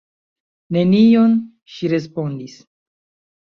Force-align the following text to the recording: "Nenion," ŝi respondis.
"Nenion," 0.77 1.35
ŝi 1.75 1.93
respondis. 1.93 2.57